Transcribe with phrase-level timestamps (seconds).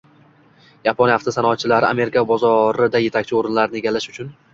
[0.87, 4.33] Yaponiya avtosanoatchilari Amerika bozorida yetakchi o‘rinlarni egallash uchun